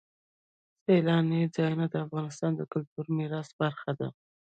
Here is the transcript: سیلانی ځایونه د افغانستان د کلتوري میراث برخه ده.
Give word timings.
سیلانی 0.83 1.41
ځایونه 1.55 1.85
د 1.89 1.95
افغانستان 2.05 2.51
د 2.55 2.61
کلتوري 2.71 3.11
میراث 3.17 3.49
برخه 3.61 3.91
ده. 3.99 4.07